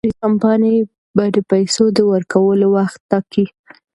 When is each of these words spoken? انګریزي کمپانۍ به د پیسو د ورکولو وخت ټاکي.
انګریزي 0.03 0.19
کمپانۍ 0.23 0.77
به 1.15 1.23
د 1.35 1.37
پیسو 1.51 1.83
د 1.97 1.99
ورکولو 2.11 2.65
وخت 2.77 2.99
ټاکي. 3.09 3.45